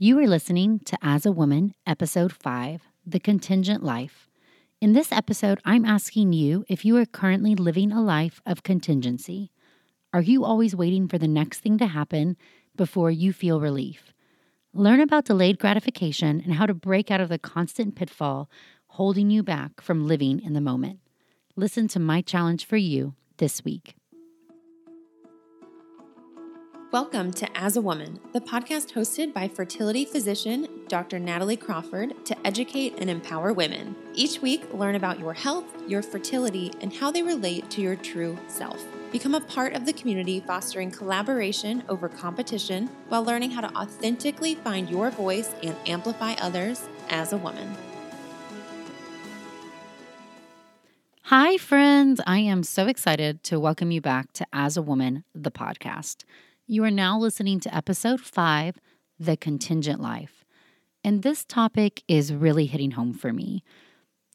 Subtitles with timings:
[0.00, 4.28] You are listening to As a Woman, Episode 5, The Contingent Life.
[4.80, 9.50] In this episode, I'm asking you if you are currently living a life of contingency.
[10.12, 12.36] Are you always waiting for the next thing to happen
[12.76, 14.12] before you feel relief?
[14.72, 18.48] Learn about delayed gratification and how to break out of the constant pitfall
[18.90, 21.00] holding you back from living in the moment.
[21.56, 23.97] Listen to my challenge for you this week.
[26.90, 31.18] Welcome to As a Woman, the podcast hosted by fertility physician Dr.
[31.18, 33.94] Natalie Crawford to educate and empower women.
[34.14, 38.38] Each week, learn about your health, your fertility, and how they relate to your true
[38.46, 38.82] self.
[39.12, 44.54] Become a part of the community fostering collaboration over competition while learning how to authentically
[44.54, 47.76] find your voice and amplify others as a woman.
[51.24, 52.22] Hi, friends.
[52.26, 56.24] I am so excited to welcome you back to As a Woman, the podcast.
[56.70, 58.76] You are now listening to episode five,
[59.18, 60.44] The Contingent Life.
[61.02, 63.64] And this topic is really hitting home for me.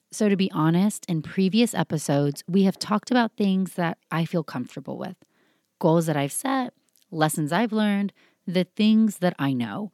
[0.09, 4.43] So, to be honest, in previous episodes, we have talked about things that I feel
[4.43, 5.15] comfortable with
[5.77, 6.73] goals that I've set,
[7.11, 8.13] lessons I've learned,
[8.47, 9.91] the things that I know.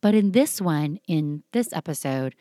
[0.00, 2.34] But in this one, in this episode,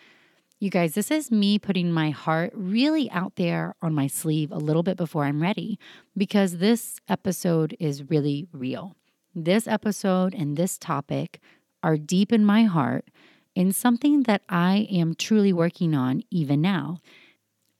[0.61, 4.57] you guys, this is me putting my heart really out there on my sleeve a
[4.57, 5.77] little bit before I'm ready
[6.15, 8.95] because this episode is really real.
[9.38, 11.41] This episode and this topic
[11.84, 13.09] are deep in my heart
[13.53, 17.00] and something that I am truly working on even now.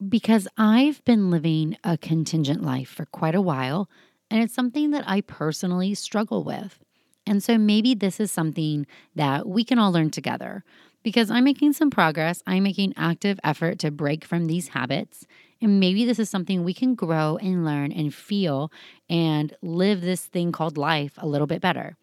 [0.06, 3.90] Because I've been living a contingent life for quite a while,
[4.30, 6.84] and it's something that I personally struggle with.
[7.26, 8.86] And so maybe this is something
[9.16, 10.66] that we can all learn together
[11.04, 12.44] because I'm making some progress.
[12.46, 15.26] I'm making active effort to break from these habits.
[15.62, 18.72] And maybe this is something we can grow and learn and feel
[19.10, 21.96] and live this thing called life a little bit better.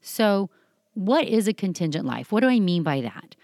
[0.00, 0.50] So,
[0.94, 2.32] what is a contingent life?
[2.32, 3.36] What do I mean by that?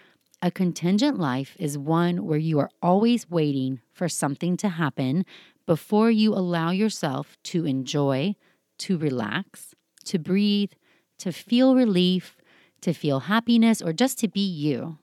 [0.42, 5.24] A contingent life is one where you are always waiting for something to happen
[5.66, 8.34] before you allow yourself to enjoy,
[8.78, 10.72] to relax, to breathe,
[11.18, 12.36] to feel relief,
[12.82, 14.98] to feel happiness, or just to be you.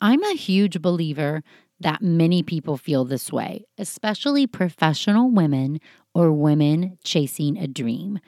[0.00, 1.44] I'm a huge believer
[1.80, 5.80] that many people feel this way, especially professional women
[6.14, 8.20] or women chasing a dream.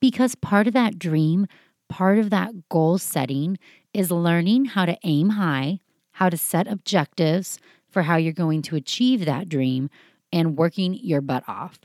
[0.00, 1.46] Because part of that dream,
[1.88, 3.58] part of that goal setting
[3.94, 5.80] is learning how to aim high,
[6.12, 7.58] how to set objectives
[7.88, 9.90] for how you're going to achieve that dream,
[10.32, 11.80] and working your butt off.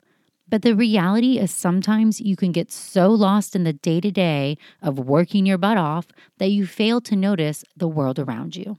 [0.48, 4.58] But the reality is sometimes you can get so lost in the day to day
[4.82, 6.08] of working your butt off
[6.38, 8.78] that you fail to notice the world around you.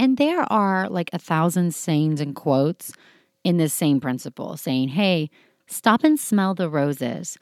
[0.00, 2.94] And there are like a thousand sayings and quotes
[3.44, 5.28] in this same principle saying, hey,
[5.66, 7.36] stop and smell the roses,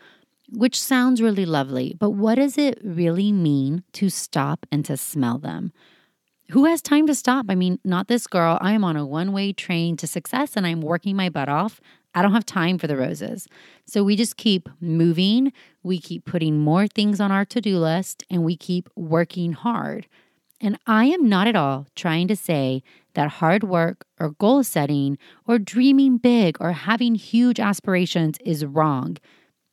[0.50, 5.38] which sounds really lovely, but what does it really mean to stop and to smell
[5.38, 5.72] them?
[6.50, 7.46] Who has time to stop?
[7.48, 8.58] I mean, not this girl.
[8.60, 11.80] I am on a one way train to success and I'm working my butt off.
[12.12, 13.46] I don't have time for the roses.
[13.86, 15.52] So we just keep moving.
[15.84, 20.08] We keep putting more things on our to do list and we keep working hard.
[20.60, 22.82] And I am not at all trying to say
[23.14, 29.16] that hard work or goal setting or dreaming big or having huge aspirations is wrong.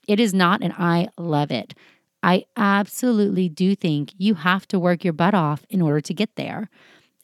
[0.07, 1.73] It is not, and I love it.
[2.21, 6.35] I absolutely do think you have to work your butt off in order to get
[6.35, 6.69] there.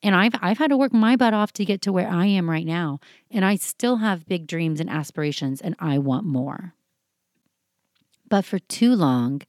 [0.04, 2.50] And I've, I've had to work my butt off to get to where I am
[2.50, 3.00] right now.
[3.30, 6.74] And I still have big dreams and aspirations, and I want more.
[8.28, 9.42] But for too long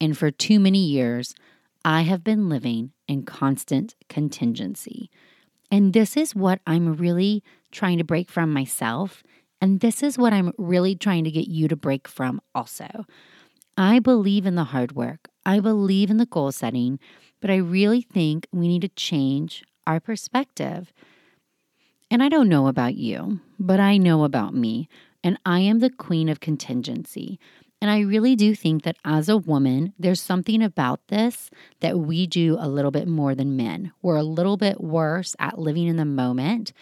[0.00, 1.34] and for too many years,
[1.84, 5.10] I have been living in constant contingency.
[5.70, 9.22] And this is what I'm really trying to break from myself.
[9.60, 13.04] And this is what I'm really trying to get you to break from also.
[13.76, 15.28] I believe in the hard work.
[15.46, 16.98] I believe in the goal setting,
[17.40, 20.92] but I really think we need to change our perspective.
[22.10, 24.88] And I don't know about you, but I know about me,
[25.22, 27.38] and I am the queen of contingency.
[27.80, 32.26] And I really do think that as a woman, there's something about this that we
[32.26, 33.92] do a little bit more than men.
[34.02, 36.72] We're a little bit worse at living in the moment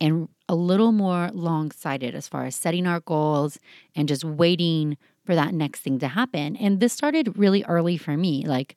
[0.00, 3.58] and a little more long sighted as far as setting our goals
[3.94, 6.56] and just waiting for that next thing to happen.
[6.56, 8.44] And this started really early for me.
[8.44, 8.76] Like,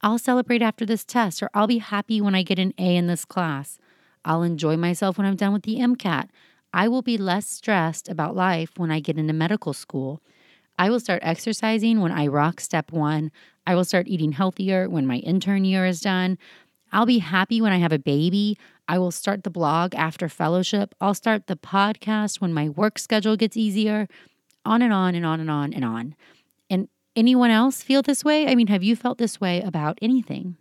[0.00, 3.08] I'll celebrate after this test, or I'll be happy when I get an A in
[3.08, 3.78] this class.
[4.24, 6.28] I'll enjoy myself when I'm done with the MCAT.
[6.72, 10.20] I will be less stressed about life when I get into medical school.
[10.78, 13.30] I will start exercising when I rock step one.
[13.66, 16.38] I will start eating healthier when my intern year is done.
[16.92, 18.58] I'll be happy when I have a baby.
[18.88, 20.94] I will start the blog after fellowship.
[21.00, 24.08] I'll start the podcast when my work schedule gets easier.
[24.64, 26.14] On and on and on and on and on.
[26.70, 28.46] And anyone else feel this way?
[28.46, 30.56] I mean, have you felt this way about anything?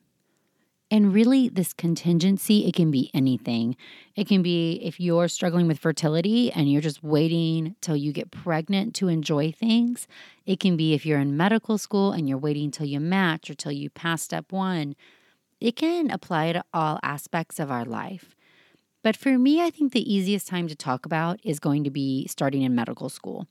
[0.92, 3.76] And really, this contingency, it can be anything.
[4.16, 8.30] It can be if you're struggling with fertility and you're just waiting till you get
[8.30, 10.08] pregnant to enjoy things.
[10.46, 13.56] It can be if you're in medical school and you're waiting till you match or
[13.56, 14.96] till you pass step one.
[15.60, 18.36] It can apply to all aspects of our life.
[19.02, 22.28] But for me, I think the easiest time to talk about is going to be
[22.28, 23.48] starting in medical school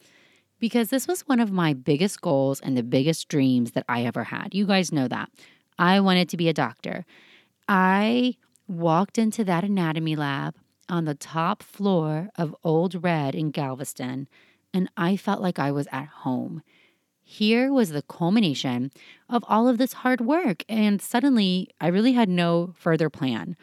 [0.61, 4.25] because this was one of my biggest goals and the biggest dreams that I ever
[4.25, 4.55] had.
[4.55, 5.29] You guys know that.
[5.79, 7.05] I wanted to be a doctor.
[7.69, 8.37] I
[8.69, 10.55] walked into that anatomy lab
[10.89, 14.29] on the top floor of Old Red in Galveston,
[14.75, 16.63] and I felt like I was at home.
[17.25, 18.91] Here was the culmination
[19.29, 23.57] of all of this hard work, and suddenly I really had no further plan.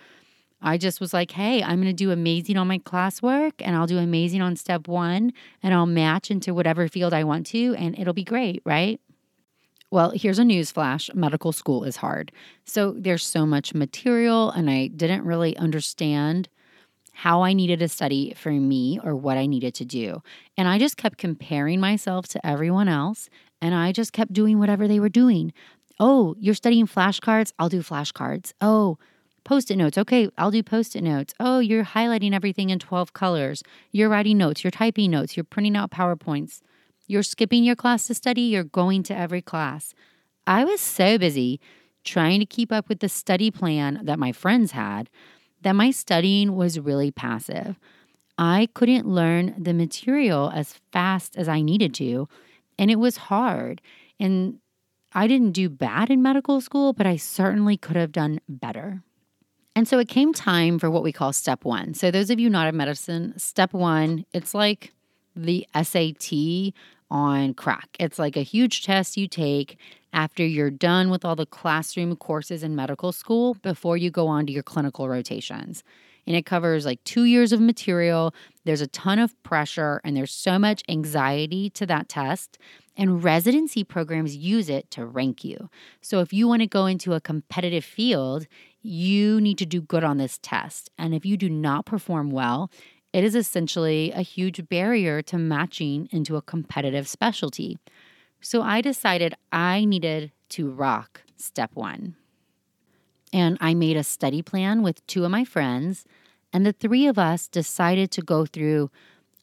[0.62, 3.88] I just was like, hey, I'm going to do amazing on my classwork and I'll
[3.88, 5.32] do amazing on step one
[5.64, 9.00] and I'll match into whatever field I want to and it'll be great, right?
[9.92, 12.32] Well, here's a news flash medical school is hard.
[12.66, 16.48] So there's so much material, and I didn't really understand
[17.12, 20.22] how I needed to study for me or what I needed to do.
[20.56, 23.30] And I just kept comparing myself to everyone else,
[23.62, 25.54] and I just kept doing whatever they were doing.
[26.00, 27.52] Oh, you're studying flashcards?
[27.58, 28.54] I'll do flashcards.
[28.62, 28.98] Oh,
[29.46, 29.98] Post it notes.
[29.98, 31.34] Okay, I'll do post it notes.
[31.40, 33.64] Oh, you're highlighting everything in 12 colors.
[33.92, 34.64] You're writing notes.
[34.64, 35.36] You're typing notes.
[35.36, 36.62] You're printing out PowerPoints.
[37.10, 39.96] You're skipping your class to study, you're going to every class.
[40.46, 41.60] I was so busy
[42.04, 45.10] trying to keep up with the study plan that my friends had
[45.64, 47.80] that my studying was really passive.
[48.38, 52.30] I couldn't learn the material as fast as I needed to,
[52.78, 53.82] and it was hard.
[54.20, 54.60] And
[55.12, 59.02] I didn't do bad in medical school, but I certainly could have done better.
[59.76, 61.96] And so it came time for what we call step one.
[61.96, 64.94] So, those of you not in medicine, step one, it's like
[65.36, 66.74] the SAT
[67.12, 67.90] on crack.
[68.00, 69.78] It's like a huge test you take
[70.14, 74.46] after you're done with all the classroom courses in medical school before you go on
[74.46, 75.84] to your clinical rotations.
[76.28, 78.36] And it covers like two years of material.
[78.64, 82.60] There's a ton of pressure and there's so much anxiety to that test.
[82.96, 85.70] And residency programs use it to rank you.
[86.02, 88.46] So if you want to go into a competitive field,
[88.82, 90.90] you need to do good on this test.
[90.98, 92.70] And if you do not perform well,
[93.12, 97.78] it is essentially a huge barrier to matching into a competitive specialty.
[98.42, 102.16] So I decided I needed to rock step one.
[103.34, 106.06] And I made a study plan with two of my friends,
[106.52, 108.90] and the three of us decided to go through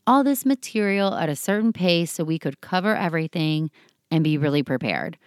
[0.06, 3.70] all this material at a certain pace so we could cover everything
[4.10, 5.18] and be really prepared.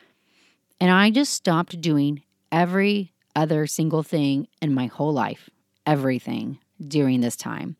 [0.79, 5.49] And I just stopped doing every other single thing in my whole life,
[5.85, 7.75] everything during this time.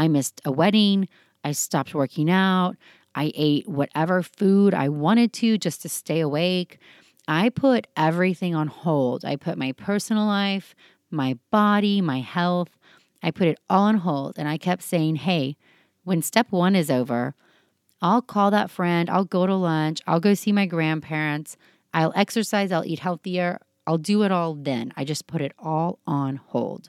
[0.00, 1.08] I missed a wedding.
[1.44, 2.76] I stopped working out.
[3.14, 6.78] I ate whatever food I wanted to just to stay awake.
[7.28, 9.26] I put everything on hold.
[9.26, 10.74] I put my personal life,
[11.10, 12.70] my body, my health,
[13.22, 14.38] I put it all on hold.
[14.38, 15.58] And I kept saying, hey,
[16.04, 17.34] when step one is over,
[18.00, 19.10] I'll call that friend.
[19.10, 20.00] I'll go to lunch.
[20.06, 21.58] I'll go see my grandparents.
[21.92, 22.72] I'll exercise.
[22.72, 23.58] I'll eat healthier.
[23.86, 24.94] I'll do it all then.
[24.96, 26.88] I just put it all on hold.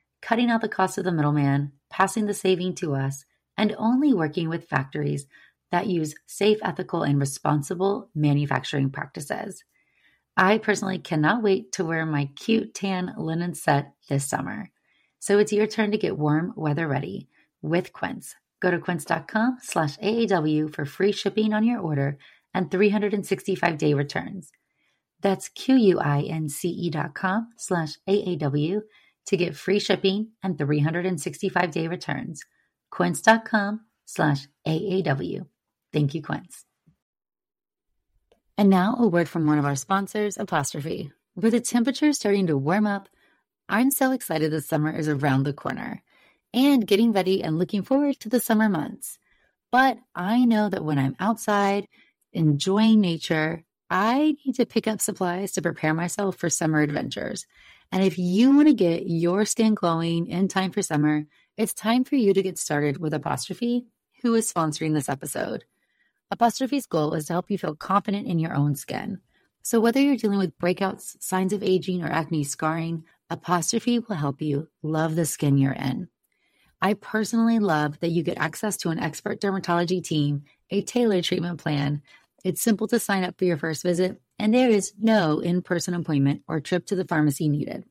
[0.21, 3.25] cutting out the cost of the middleman, passing the saving to us,
[3.57, 5.27] and only working with factories
[5.71, 9.63] that use safe, ethical, and responsible manufacturing practices.
[10.37, 14.71] I personally cannot wait to wear my cute tan linen set this summer.
[15.19, 17.27] So it's your turn to get warm weather ready
[17.61, 18.35] with Quince.
[18.59, 22.17] Go to quince.com slash AAW for free shipping on your order
[22.53, 24.51] and 365 day returns.
[25.21, 28.81] That's Q-U-I-N-C-E dot com slash AAW
[29.27, 32.43] to get free shipping and 365 day returns.
[32.89, 35.45] Quince.com slash AAW.
[35.93, 36.65] Thank you, Quince.
[38.57, 41.11] And now a word from one of our sponsors, Apostrophe.
[41.35, 43.07] With the temperature starting to warm up,
[43.69, 46.03] I'm so excited the summer is around the corner
[46.53, 49.17] and getting ready and looking forward to the summer months.
[49.71, 51.87] But I know that when I'm outside
[52.33, 57.45] enjoying nature, I need to pick up supplies to prepare myself for summer adventures.
[57.91, 61.25] And if you want to get your skin glowing in time for summer,
[61.57, 63.85] it's time for you to get started with Apostrophe,
[64.21, 65.65] who is sponsoring this episode.
[66.31, 69.19] Apostrophe's goal is to help you feel confident in your own skin.
[69.61, 74.41] So whether you're dealing with breakouts, signs of aging, or acne scarring, Apostrophe will help
[74.41, 76.07] you love the skin you're in.
[76.81, 81.59] I personally love that you get access to an expert dermatology team, a tailored treatment
[81.59, 82.01] plan,
[82.43, 85.93] it's simple to sign up for your first visit, and there is no in person
[85.93, 87.85] appointment or trip to the pharmacy needed.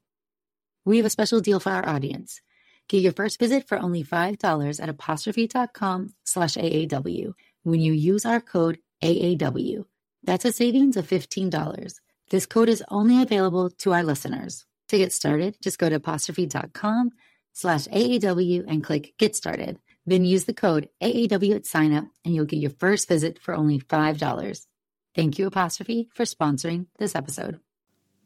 [0.84, 2.40] We have a special deal for our audience.
[2.88, 8.40] Get your first visit for only $5 at apostrophe.com slash AAW when you use our
[8.40, 9.84] code AAW.
[10.24, 11.94] That's a savings of $15.
[12.30, 14.66] This code is only available to our listeners.
[14.88, 17.10] To get started, just go to apostrophe.com
[17.52, 19.78] slash AAW and click Get Started.
[20.10, 23.78] Then use the code AAW at signup and you'll get your first visit for only
[23.78, 24.66] $5.
[25.14, 27.60] Thank you, Apostrophe, for sponsoring this episode.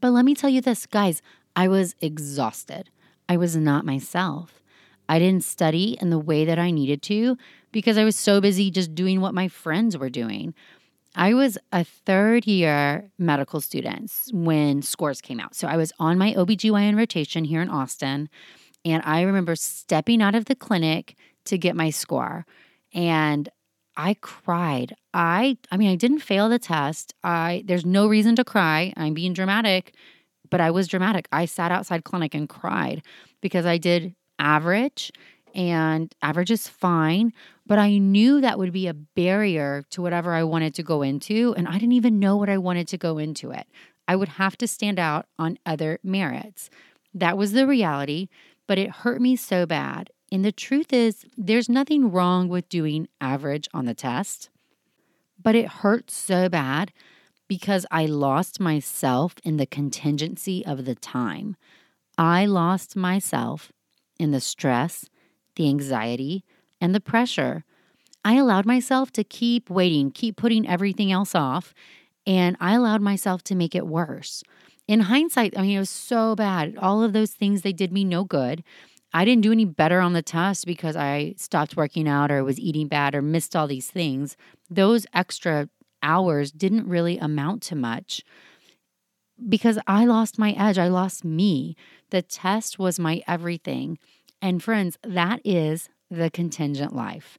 [0.00, 1.20] But let me tell you this, guys,
[1.54, 2.88] I was exhausted.
[3.28, 4.62] I was not myself.
[5.10, 7.36] I didn't study in the way that I needed to
[7.70, 10.54] because I was so busy just doing what my friends were doing.
[11.14, 15.54] I was a third year medical student when scores came out.
[15.54, 18.30] So I was on my OBGYN rotation here in Austin.
[18.86, 22.46] And I remember stepping out of the clinic, to get my score.
[22.92, 23.48] And
[23.96, 24.94] I cried.
[25.12, 27.14] I I mean I didn't fail the test.
[27.22, 28.92] I there's no reason to cry.
[28.96, 29.94] I'm being dramatic,
[30.50, 31.28] but I was dramatic.
[31.32, 33.02] I sat outside clinic and cried
[33.40, 35.12] because I did average
[35.54, 37.32] and average is fine,
[37.64, 41.54] but I knew that would be a barrier to whatever I wanted to go into
[41.56, 43.66] and I didn't even know what I wanted to go into it.
[44.08, 46.68] I would have to stand out on other merits.
[47.14, 48.28] That was the reality,
[48.66, 50.10] but it hurt me so bad.
[50.34, 54.50] And the truth is, there's nothing wrong with doing average on the test,
[55.40, 56.92] but it hurts so bad
[57.46, 61.54] because I lost myself in the contingency of the time.
[62.18, 63.70] I lost myself
[64.18, 65.08] in the stress,
[65.54, 66.42] the anxiety,
[66.80, 67.64] and the pressure.
[68.24, 71.72] I allowed myself to keep waiting, keep putting everything else off,
[72.26, 74.42] and I allowed myself to make it worse.
[74.88, 76.76] In hindsight, I mean, it was so bad.
[76.76, 78.64] All of those things, they did me no good.
[79.14, 82.58] I didn't do any better on the test because I stopped working out or was
[82.58, 84.36] eating bad or missed all these things.
[84.68, 85.68] Those extra
[86.02, 88.24] hours didn't really amount to much
[89.48, 90.78] because I lost my edge.
[90.78, 91.76] I lost me.
[92.10, 93.98] The test was my everything.
[94.42, 97.38] And friends, that is the contingent life.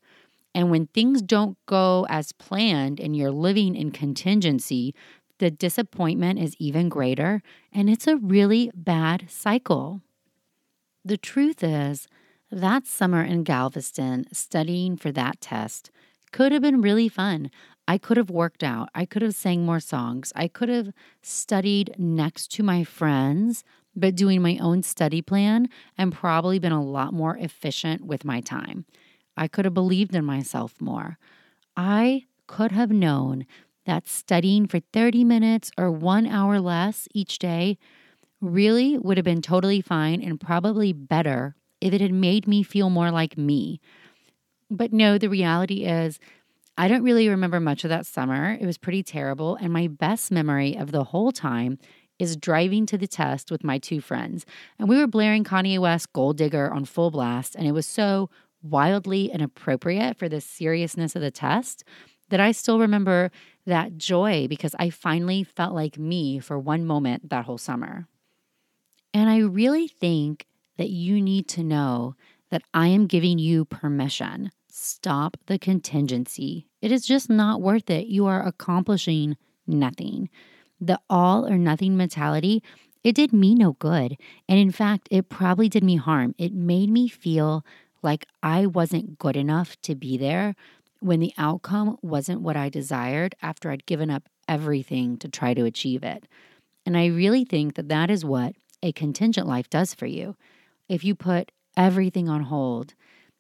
[0.54, 4.96] And when things don't go as planned and you're living in contingency,
[5.40, 7.42] the disappointment is even greater.
[7.74, 10.02] And it's a really bad cycle.
[11.06, 12.08] The truth is,
[12.52, 15.92] that summer in Galveston, studying for that test,
[16.32, 17.52] could have been really fun.
[17.88, 18.90] I could have worked out.
[18.96, 20.34] I could have sang more songs.
[20.36, 23.64] I could have studied next to my friends,
[23.96, 28.42] but doing my own study plan and probably been a lot more efficient with my
[28.42, 28.86] time.
[29.38, 31.20] I could have believed in myself more.
[31.78, 33.46] I could have known
[33.86, 37.78] that studying for 30 minutes or one hour less each day
[38.46, 42.90] really would have been totally fine and probably better if it had made me feel
[42.90, 43.80] more like me.
[44.70, 46.20] But no, the reality is,
[46.78, 48.58] I don't really remember much of that summer.
[48.60, 49.56] It was pretty terrible.
[49.56, 51.78] And my best memory of the whole time
[52.20, 54.46] is driving to the test with my two friends.
[54.80, 57.56] And we were blaring Kanye West Gold Digger on full blast.
[57.56, 58.30] And it was so
[58.62, 61.84] wildly inappropriate for the seriousness of the test
[62.30, 63.32] that I still remember
[63.66, 68.08] that joy because I finally felt like me for one moment that whole summer.
[69.16, 70.46] And I really think
[70.78, 72.16] that you need to know
[72.52, 74.52] that I am giving you permission.
[74.68, 76.68] Stop the contingency.
[76.82, 78.08] It is just not worth it.
[78.08, 80.30] You are accomplishing nothing.
[80.82, 82.62] The all or nothing mentality,
[83.06, 84.18] it did me no good.
[84.50, 86.36] And in fact, it probably did me harm.
[86.38, 87.66] It made me feel
[88.04, 90.56] like I wasn't good enough to be there
[91.00, 95.64] when the outcome wasn't what I desired after I'd given up everything to try to
[95.64, 96.28] achieve it.
[96.86, 100.36] And I really think that that is what a contingent life does for you.
[100.88, 102.94] If you put everything on hold,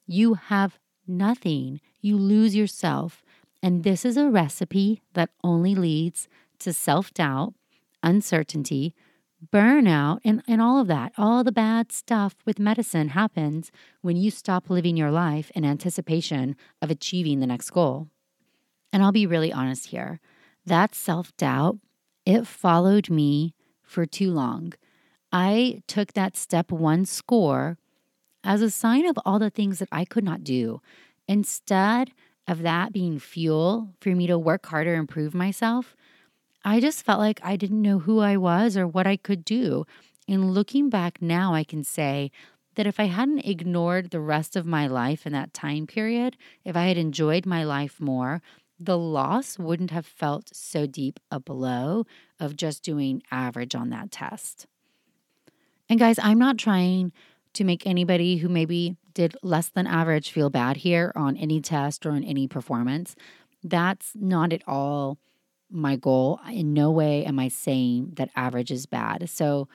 [0.06, 0.78] you have
[1.08, 3.24] nothing, you lose yourself.
[3.62, 6.28] And this is a recipe that only leads
[6.60, 7.54] to self doubt,
[8.04, 8.94] uncertainty,
[9.52, 11.14] burnout, and, and all of that.
[11.18, 16.56] All the bad stuff with medicine happens when you stop living your life in anticipation
[16.82, 18.08] of achieving the next goal.
[18.94, 20.20] And I'll be really honest here
[20.66, 21.78] that self doubt,
[22.26, 24.74] it followed me for too long.
[25.38, 27.78] I took that step one score
[28.42, 30.80] as a sign of all the things that I could not do.
[31.28, 32.12] Instead
[32.48, 35.94] of that being fuel for me to work harder and prove myself,
[36.64, 39.86] I just felt like I didn't know who I was or what I could do.
[40.26, 42.32] And looking back now, I can say
[42.76, 46.78] that if I hadn't ignored the rest of my life in that time period, if
[46.78, 48.42] I had enjoyed my life more,
[48.80, 52.06] the loss wouldn't have felt so deep a blow
[52.40, 54.66] of just doing average on that test.
[55.90, 57.12] And guys, I'm not trying
[57.54, 62.06] to make anybody who maybe did less than average feel bad here on any test
[62.06, 63.16] or on any performance.
[63.64, 65.18] That's not at all
[65.70, 66.40] my goal.
[66.52, 69.30] In no way am I saying that average is bad.
[69.30, 69.68] So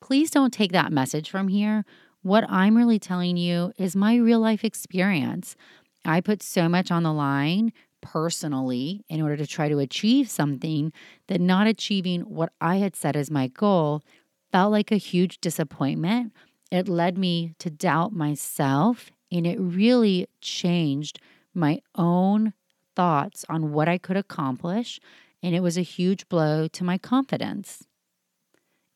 [0.00, 1.84] please don't take that message from here.
[2.22, 5.56] What I'm really telling you is my real life experience.
[6.04, 10.92] I put so much on the line personally in order to try to achieve something
[11.26, 14.02] that not achieving what I had set as my goal
[14.52, 16.32] felt like a huge disappointment.
[16.70, 21.18] It led me to doubt myself, and it really changed
[21.54, 22.52] my own
[22.94, 25.00] thoughts on what I could accomplish.
[25.42, 27.84] And it was a huge blow to my confidence.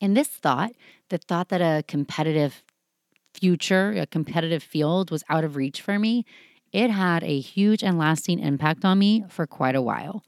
[0.00, 0.73] And this thought,
[1.09, 2.64] the thought that a competitive
[3.32, 6.25] future, a competitive field was out of reach for me,
[6.73, 10.25] it had a huge and lasting impact on me for quite a while.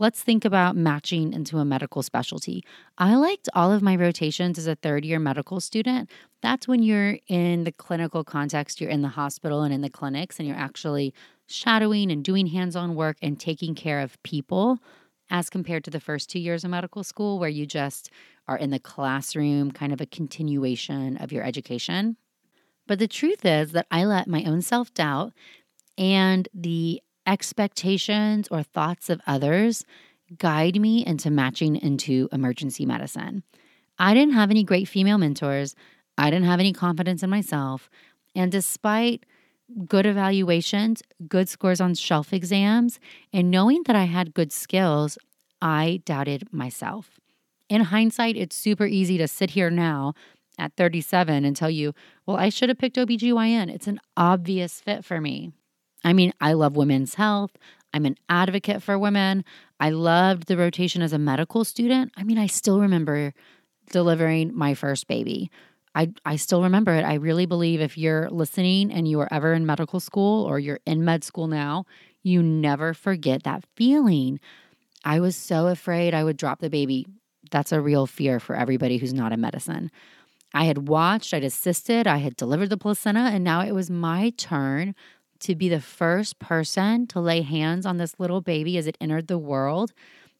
[0.00, 2.62] Let's think about matching into a medical specialty.
[2.98, 6.08] I liked all of my rotations as a third year medical student.
[6.40, 10.38] That's when you're in the clinical context, you're in the hospital and in the clinics,
[10.38, 11.12] and you're actually
[11.48, 14.78] shadowing and doing hands on work and taking care of people,
[15.30, 18.08] as compared to the first two years of medical school, where you just
[18.46, 22.16] are in the classroom, kind of a continuation of your education.
[22.86, 25.32] But the truth is that I let my own self doubt
[25.98, 29.84] and the expectations or thoughts of others
[30.38, 33.44] guide me into matching into emergency medicine.
[33.98, 35.76] I didn't have any great female mentors.
[36.16, 37.90] I didn't have any confidence in myself.
[38.34, 39.24] And despite
[39.86, 42.98] good evaluations, good scores on shelf exams,
[43.32, 45.18] and knowing that I had good skills,
[45.60, 47.20] I doubted myself.
[47.68, 50.14] In hindsight, it's super easy to sit here now
[50.58, 51.92] at 37 and tell you,
[52.26, 53.72] well, I should have picked OBGYN.
[53.72, 55.52] It's an obvious fit for me.
[56.04, 57.52] I mean, I love women's health.
[57.92, 59.44] I'm an advocate for women.
[59.80, 62.12] I loved the rotation as a medical student.
[62.16, 63.32] I mean, I still remember
[63.90, 65.50] delivering my first baby.
[65.94, 67.04] I, I still remember it.
[67.04, 70.80] I really believe if you're listening and you are ever in medical school or you're
[70.86, 71.86] in med school now,
[72.22, 74.38] you never forget that feeling.
[75.04, 77.06] I was so afraid I would drop the baby.
[77.50, 79.90] That's a real fear for everybody who's not in medicine.
[80.54, 84.30] I had watched, I'd assisted, I had delivered the placenta, and now it was my
[84.30, 84.94] turn
[85.40, 89.28] to be the first person to lay hands on this little baby as it entered
[89.28, 89.92] the world.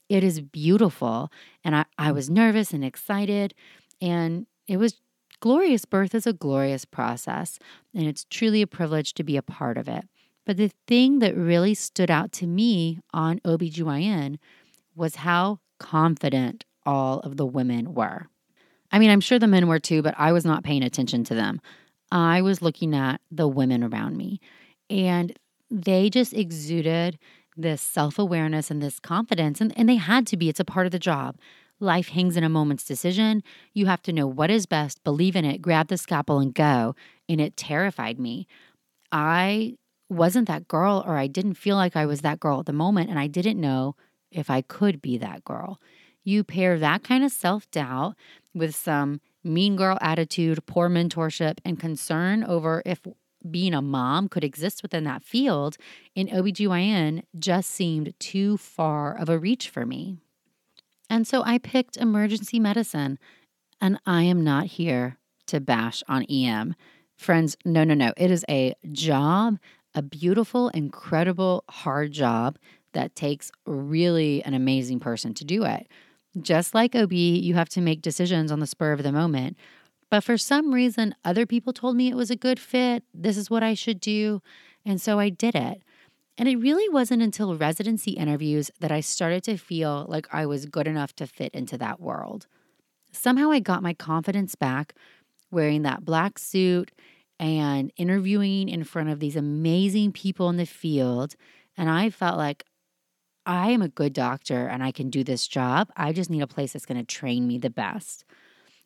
[0.08, 1.30] It is beautiful.
[1.64, 3.54] And I, I was nervous and excited.
[4.00, 5.00] And it was
[5.40, 5.84] glorious.
[5.84, 7.58] Birth is a glorious process.
[7.94, 10.04] And it's truly a privilege to be a part of it.
[10.46, 14.38] But the thing that really stood out to me on OBGYN
[14.94, 18.28] was how confident all of the women were.
[18.90, 21.34] I mean, I'm sure the men were too, but I was not paying attention to
[21.34, 21.60] them.
[22.10, 24.40] I was looking at the women around me.
[24.90, 25.38] And
[25.70, 27.18] they just exuded
[27.56, 29.60] this self awareness and this confidence.
[29.60, 31.36] And, and they had to be, it's a part of the job.
[31.80, 33.42] Life hangs in a moment's decision.
[33.72, 36.94] You have to know what is best, believe in it, grab the scalpel, and go.
[37.28, 38.46] And it terrified me.
[39.12, 39.76] I
[40.08, 43.10] wasn't that girl, or I didn't feel like I was that girl at the moment,
[43.10, 43.94] and I didn't know
[44.30, 45.80] if I could be that girl.
[46.24, 48.14] You pair that kind of self doubt
[48.54, 53.00] with some mean girl attitude, poor mentorship, and concern over if
[53.48, 55.76] being a mom could exist within that field
[56.14, 60.16] in OBGYN just seemed too far of a reach for me.
[61.10, 63.18] And so I picked emergency medicine,
[63.80, 66.74] and I am not here to bash on EM.
[67.16, 68.12] Friends, no, no, no.
[68.16, 69.58] It is a job,
[69.94, 72.58] a beautiful, incredible, hard job
[72.92, 75.88] that takes really an amazing person to do it.
[76.40, 79.56] Just like OB, you have to make decisions on the spur of the moment.
[80.10, 83.04] But for some reason, other people told me it was a good fit.
[83.12, 84.40] This is what I should do.
[84.84, 85.82] And so I did it.
[86.38, 90.66] And it really wasn't until residency interviews that I started to feel like I was
[90.66, 92.46] good enough to fit into that world.
[93.10, 94.94] somehow I got my confidence back
[95.50, 96.92] wearing that black suit
[97.40, 101.34] and interviewing in front of these amazing people in the field.
[101.76, 102.64] And I felt like
[103.46, 105.90] I am a good doctor and I can do this job.
[105.96, 108.24] I just need a place that's going to train me the best.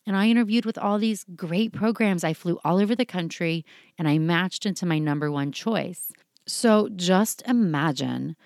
[0.06, 2.24] And I interviewed with all these great programs.
[2.24, 3.64] I flew all over the country
[3.98, 6.12] and I matched into my number one choice.
[6.46, 8.36] So just imagine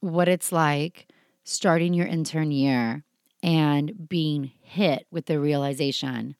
[0.00, 1.06] what it's like
[1.44, 3.04] starting your intern year
[3.42, 6.36] and being hit with the realization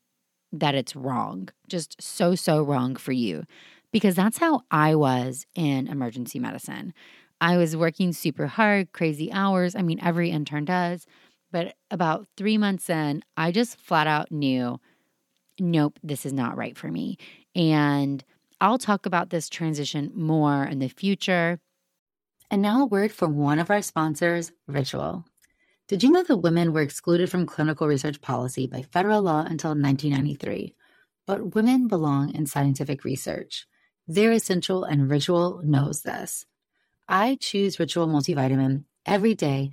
[0.53, 3.45] that it's wrong, just so, so wrong for you.
[3.91, 6.95] Because that's how I was in emergency medicine.
[7.41, 9.75] I was working super hard, crazy hours.
[9.75, 11.07] I mean, every intern does.
[11.53, 14.81] But about three months in, I just flat out knew
[15.61, 17.19] nope, this is not right for me.
[17.55, 18.25] And
[18.61, 21.61] I'll talk about this transition more in the future.
[22.51, 25.25] And now a word from one of our sponsors, Ritual.
[25.89, 29.71] Did you know that women were excluded from clinical research policy by federal law until
[29.71, 30.75] 1993?
[31.27, 33.67] But women belong in scientific research.
[34.09, 36.47] They're essential, and Ritual knows this.
[37.09, 39.73] I choose Ritual multivitamin every day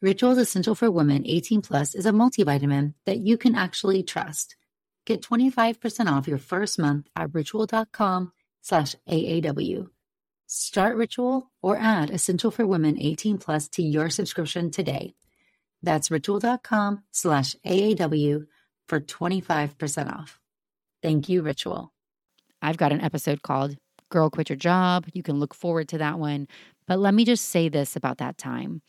[0.00, 4.54] Ritual's Essential for Women 18 Plus is a multivitamin that you can actually trust.
[5.04, 8.30] Get 25% off your first month at ritual.com
[8.62, 9.88] slash AAW.
[10.46, 15.14] Start Ritual or add Essential for Women 18 Plus to your subscription today.
[15.82, 18.46] That's ritual.com slash AAW
[18.86, 20.38] for 25% off.
[21.02, 21.92] Thank you, Ritual.
[22.62, 23.76] I've got an episode called
[24.10, 25.06] Girl Quit Your Job.
[25.12, 26.46] You can look forward to that one.
[26.86, 28.80] But let me just say this about that time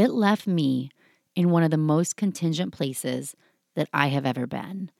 [0.00, 0.90] it left me
[1.36, 3.34] in one of the most contingent places
[3.76, 4.90] that I have ever been.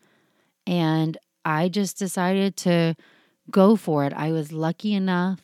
[0.67, 2.95] And I just decided to
[3.51, 4.13] go for it.
[4.13, 5.41] I was lucky enough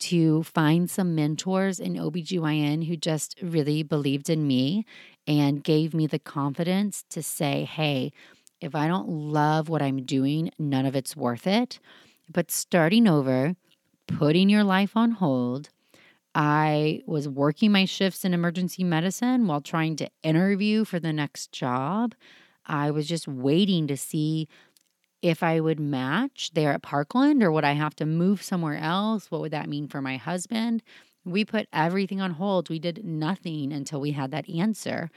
[0.00, 4.84] to find some mentors in OBGYN who just really believed in me
[5.26, 8.10] and gave me the confidence to say, hey,
[8.60, 11.78] if I don't love what I'm doing, none of it's worth it.
[12.32, 13.54] But starting over,
[14.06, 15.68] putting your life on hold,
[16.34, 21.52] I was working my shifts in emergency medicine while trying to interview for the next
[21.52, 22.14] job.
[22.66, 24.48] I was just waiting to see
[25.22, 29.30] if I would match there at Parkland or would I have to move somewhere else?
[29.30, 30.82] What would that mean for my husband?
[31.24, 32.68] We put everything on hold.
[32.68, 35.10] We did nothing until we had that answer.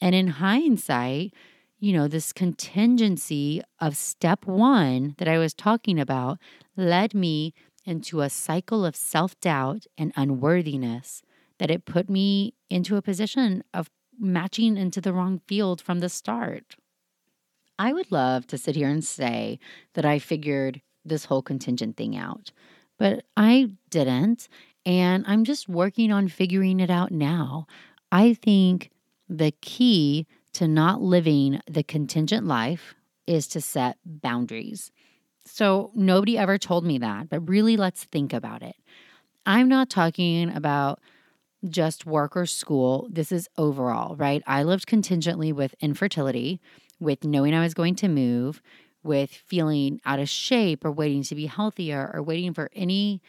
[0.00, 1.34] And in hindsight,
[1.80, 6.38] you know, this contingency of step one that I was talking about
[6.76, 11.22] led me into a cycle of self doubt and unworthiness
[11.58, 16.08] that it put me into a position of matching into the wrong field from the
[16.08, 16.76] start.
[17.78, 19.58] I would love to sit here and say
[19.94, 22.52] that I figured this whole contingent thing out,
[22.98, 24.48] but I didn't.
[24.84, 27.66] And I'm just working on figuring it out now.
[28.12, 28.90] I think
[29.28, 32.94] the key to not living the contingent life
[33.26, 34.90] is to set boundaries.
[35.52, 38.76] So nobody ever told me that, but really let's think about it.
[39.44, 41.00] I'm not talking about
[41.68, 43.08] just work or school.
[43.10, 44.42] This is overall, right?
[44.46, 46.60] I lived contingently with infertility,
[47.00, 48.62] with knowing I was going to move,
[49.02, 53.20] with feeling out of shape or waiting to be healthier or waiting for any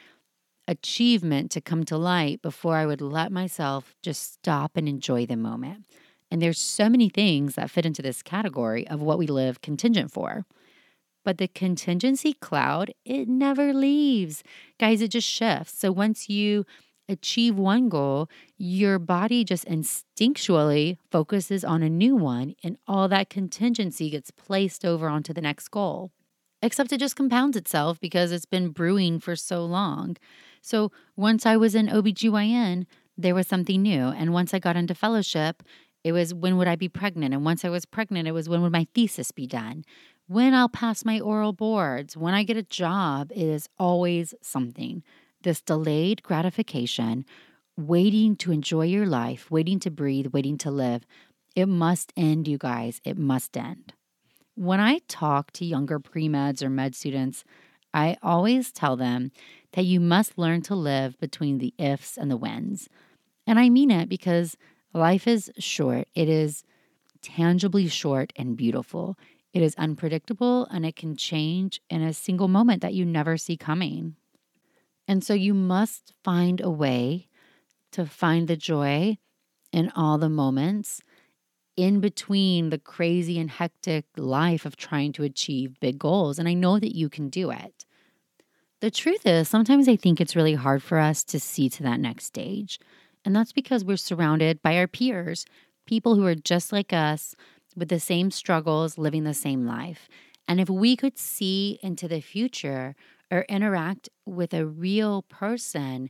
[0.67, 5.35] achievement to come to light before I would let myself just stop and enjoy the
[5.35, 5.85] moment.
[6.29, 10.11] And there's so many things that fit into this category of what we live contingent
[10.11, 10.45] for.
[11.23, 14.43] But the contingency cloud, it never leaves.
[14.79, 15.77] Guys, it just shifts.
[15.77, 16.65] So once you
[17.07, 23.29] achieve one goal, your body just instinctually focuses on a new one, and all that
[23.29, 26.11] contingency gets placed over onto the next goal.
[26.63, 30.15] Except it just compounds itself because it's been brewing for so long.
[30.61, 32.85] So once I was in OBGYN,
[33.17, 34.05] there was something new.
[34.05, 35.63] And once I got into fellowship,
[36.03, 37.33] it was when would I be pregnant?
[37.33, 39.83] And once I was pregnant, it was when would my thesis be done?
[40.31, 45.03] When I'll pass my oral boards, when I get a job, it is always something.
[45.43, 47.25] This delayed gratification,
[47.75, 51.05] waiting to enjoy your life, waiting to breathe, waiting to live,
[51.53, 53.01] it must end, you guys.
[53.03, 53.91] It must end.
[54.55, 57.43] When I talk to younger pre meds or med students,
[57.93, 59.33] I always tell them
[59.73, 62.87] that you must learn to live between the ifs and the whens.
[63.45, 64.55] And I mean it because
[64.93, 66.63] life is short, it is
[67.21, 69.17] tangibly short and beautiful.
[69.53, 73.57] It is unpredictable and it can change in a single moment that you never see
[73.57, 74.15] coming.
[75.07, 77.27] And so you must find a way
[77.91, 79.17] to find the joy
[79.73, 81.01] in all the moments
[81.75, 86.37] in between the crazy and hectic life of trying to achieve big goals.
[86.37, 87.85] And I know that you can do it.
[88.81, 91.99] The truth is, sometimes I think it's really hard for us to see to that
[91.99, 92.79] next stage.
[93.23, 95.45] And that's because we're surrounded by our peers,
[95.85, 97.35] people who are just like us
[97.75, 100.07] with the same struggles, living the same life.
[100.47, 102.95] And if we could see into the future
[103.29, 106.09] or interact with a real person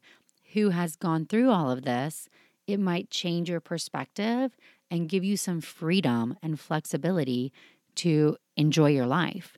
[0.53, 2.27] who has gone through all of this,
[2.67, 4.55] it might change your perspective
[4.89, 7.53] and give you some freedom and flexibility
[7.95, 9.57] to enjoy your life.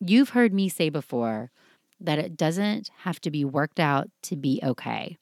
[0.00, 1.50] You've heard me say before
[2.00, 5.16] that it doesn't have to be worked out to be okay.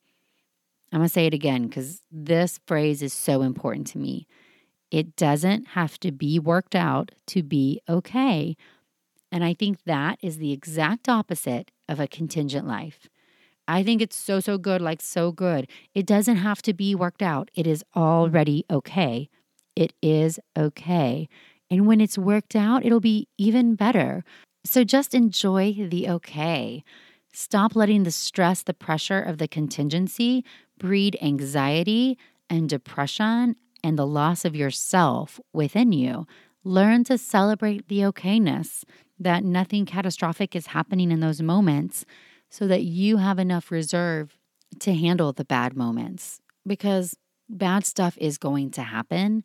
[0.93, 4.27] I'm to say it again because this phrase is so important to me.
[4.91, 8.57] It doesn't have to be worked out to be okay.
[9.33, 13.09] And I think that is the exact opposite of a contingent life.
[13.69, 15.69] I think it's so, so good, like so good.
[15.95, 17.51] It doesn't have to be worked out.
[17.55, 19.29] It is already okay.
[19.75, 21.29] It is okay.
[21.69, 24.25] And when it's worked out, it'll be even better.
[24.65, 26.85] So just enjoy the okay.
[27.33, 30.45] Stop letting the stress, the pressure of the contingency
[30.79, 32.19] breed anxiety
[32.49, 36.27] and depression and the loss of yourself within you.
[36.65, 38.83] Learn to celebrate the okayness
[39.17, 42.05] that nothing catastrophic is happening in those moments
[42.51, 44.37] so that you have enough reserve
[44.81, 47.17] to handle the bad moments because
[47.49, 49.45] bad stuff is going to happen.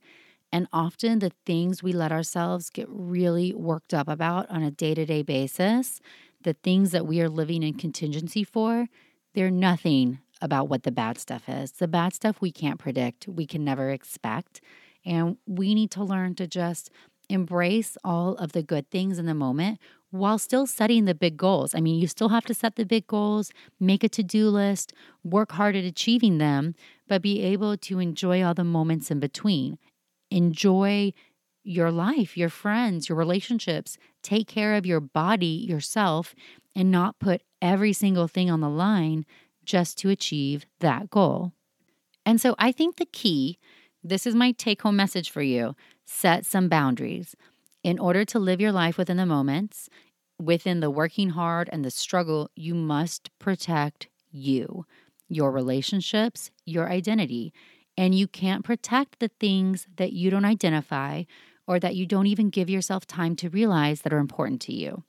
[0.51, 4.95] And often the things we let ourselves get really worked up about on a day
[4.95, 6.01] to day basis,
[6.41, 8.87] the things that we are living in contingency for,
[9.35, 11.73] they're nothing about what the bad stuff is.
[11.73, 14.61] The bad stuff we can't predict, we can never expect.
[15.05, 16.89] And we need to learn to just
[17.29, 19.79] embrace all of the good things in the moment
[20.11, 21.73] while still setting the big goals.
[21.73, 24.93] I mean, you still have to set the big goals, make a to do list,
[25.23, 26.75] work hard at achieving them,
[27.07, 29.77] but be able to enjoy all the moments in between.
[30.29, 31.13] Enjoy
[31.63, 33.97] your life, your friends, your relationships.
[34.21, 36.35] Take care of your body, yourself,
[36.75, 39.25] and not put every single thing on the line
[39.65, 41.53] just to achieve that goal.
[42.25, 43.57] And so I think the key
[44.03, 47.35] this is my take home message for you set some boundaries.
[47.83, 49.89] In order to live your life within the moments,
[50.39, 54.85] within the working hard and the struggle, you must protect you,
[55.29, 57.53] your relationships, your identity.
[57.97, 61.23] And you can't protect the things that you don't identify
[61.67, 65.03] or that you don't even give yourself time to realize that are important to you.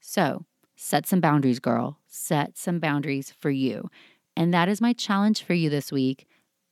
[0.00, 0.44] So,
[0.76, 1.97] set some boundaries, girl.
[2.08, 3.90] Set some boundaries for you.
[4.36, 6.26] And that is my challenge for you this week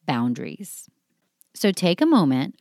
[0.06, 0.88] boundaries.
[1.54, 2.56] So, take a moment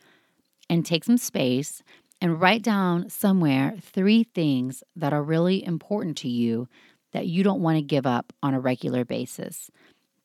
[0.68, 1.82] and take some space
[2.20, 6.68] and write down somewhere three things that are really important to you
[7.12, 9.70] that you don't want to give up on a regular basis.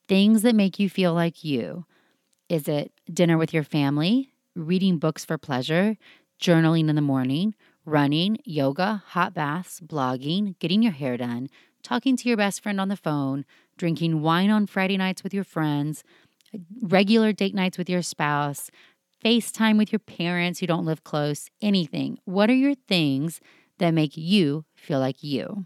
[0.07, 1.85] Things that make you feel like you.
[2.49, 5.95] Is it dinner with your family, reading books for pleasure,
[6.41, 11.49] journaling in the morning, running, yoga, hot baths, blogging, getting your hair done,
[11.81, 13.45] talking to your best friend on the phone,
[13.77, 16.03] drinking wine on Friday nights with your friends,
[16.81, 18.69] regular date nights with your spouse,
[19.23, 22.19] FaceTime with your parents who don't live close, anything.
[22.25, 23.39] What are your things
[23.77, 25.65] that make you feel like you?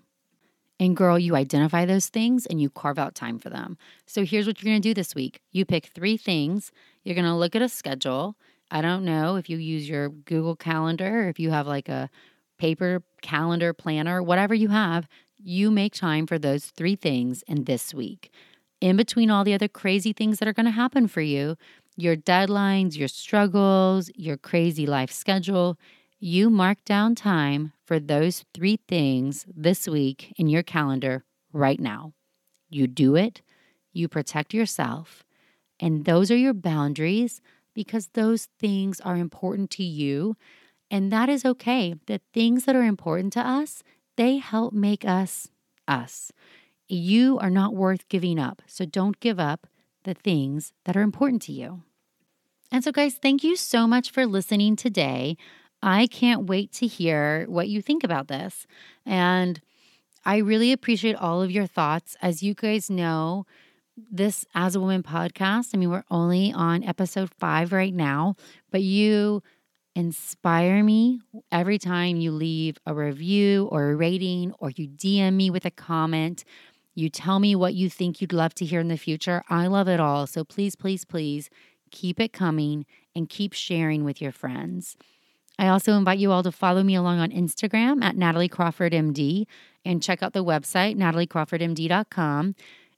[0.78, 3.78] And girl, you identify those things and you carve out time for them.
[4.06, 6.72] So here's what you're gonna do this week you pick three things.
[7.04, 8.36] You're gonna look at a schedule.
[8.72, 12.10] I don't know if you use your Google Calendar or if you have like a
[12.58, 15.08] paper calendar planner, whatever you have,
[15.46, 18.32] you make time for those three things in this week.
[18.82, 21.56] In between all the other crazy things that are gonna happen for you,
[21.96, 25.78] your deadlines, your struggles, your crazy life schedule,
[26.20, 32.14] you mark down time for those three things this week in your calendar right now.
[32.70, 33.44] You do it,
[33.94, 35.24] you protect yourself,
[35.80, 37.40] and those are your boundaries
[37.76, 40.36] because those things are important to you.
[40.90, 41.96] And that is okay.
[42.08, 43.84] The things that are important to us,
[44.18, 45.50] they help make us
[45.88, 46.32] us.
[46.88, 48.62] You are not worth giving up.
[48.68, 49.68] So don't give up
[50.04, 51.82] the things that are important to you.
[52.72, 55.38] And so, guys, thank you so much for listening today.
[55.82, 58.66] I can't wait to hear what you think about this.
[59.06, 59.62] And
[60.26, 62.18] I really appreciate all of your thoughts.
[62.22, 63.46] As you guys know,
[64.12, 68.36] this As a Woman podcast, I mean, we're only on episode five right now,
[68.72, 69.42] but you
[69.96, 75.50] inspire me every time you leave a review or a rating or you DM me
[75.50, 76.44] with a comment.
[76.94, 79.44] You tell me what you think you'd love to hear in the future.
[79.50, 80.28] I love it all.
[80.28, 81.50] So please, please, please
[81.92, 84.98] keep it coming and keep sharing with your friends.
[85.58, 89.46] I also invite you all to follow me along on Instagram at Natalie Crawford MD
[89.86, 92.56] and check out the website, nataliecrawfordmd.com.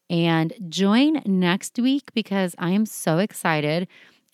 [0.10, 3.88] And join next week because I am so excited.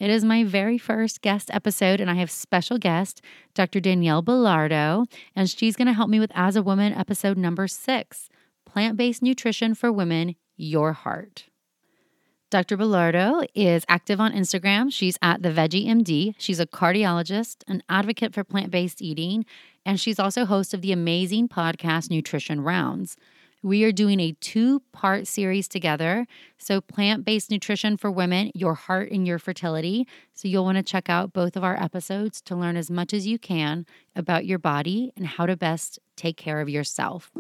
[0.04, 3.22] It is my very first guest episode, and I have special guest,
[3.54, 3.80] Dr.
[3.80, 8.28] Danielle Belardo, and she's going to help me with As a Woman episode number six
[8.66, 11.46] Plant Based Nutrition for Women, Your Heart.
[12.50, 12.76] Dr.
[12.76, 14.92] Belardo is active on Instagram.
[14.92, 16.36] She's at the Veggie MD.
[16.38, 19.46] She's a cardiologist, an advocate for plant based eating,
[19.86, 23.16] and she's also host of the amazing podcast Nutrition Rounds.
[23.64, 26.28] We are doing a two part series together.
[26.58, 30.06] So, plant based nutrition for women, your heart and your fertility.
[30.34, 33.26] So, you'll want to check out both of our episodes to learn as much as
[33.26, 33.86] you can
[34.18, 37.32] about your body and how to best take care of yourself.